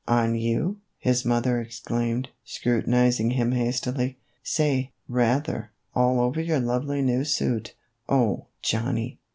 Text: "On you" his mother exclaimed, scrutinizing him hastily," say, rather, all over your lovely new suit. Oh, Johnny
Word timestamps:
"On 0.23 0.33
you" 0.33 0.77
his 0.97 1.25
mother 1.25 1.61
exclaimed, 1.61 2.29
scrutinizing 2.43 3.29
him 3.29 3.51
hastily," 3.51 4.17
say, 4.43 4.93
rather, 5.07 5.69
all 5.93 6.19
over 6.19 6.41
your 6.41 6.59
lovely 6.59 7.03
new 7.03 7.23
suit. 7.23 7.75
Oh, 8.09 8.47
Johnny 8.63 9.19